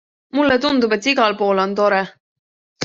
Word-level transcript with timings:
Mulle 0.37 0.57
tundub, 0.63 0.95
et 0.97 1.11
igal 1.13 1.39
pool 1.43 1.65
on 1.67 1.79
tore. 1.83 2.03